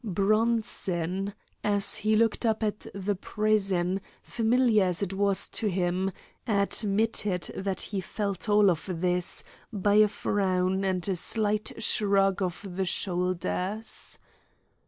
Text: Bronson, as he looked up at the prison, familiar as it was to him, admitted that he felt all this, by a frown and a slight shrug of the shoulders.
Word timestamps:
Bronson, 0.03 1.31
as 1.63 1.97
he 1.97 2.15
looked 2.15 2.43
up 2.43 2.63
at 2.63 2.87
the 2.95 3.13
prison, 3.13 4.01
familiar 4.23 4.85
as 4.85 5.03
it 5.03 5.13
was 5.13 5.47
to 5.49 5.67
him, 5.69 6.09
admitted 6.47 7.51
that 7.55 7.81
he 7.81 8.01
felt 8.01 8.49
all 8.49 8.73
this, 8.79 9.43
by 9.71 9.93
a 9.93 10.07
frown 10.07 10.83
and 10.83 11.07
a 11.07 11.15
slight 11.15 11.73
shrug 11.83 12.41
of 12.41 12.65
the 12.67 12.85
shoulders. 12.85 14.17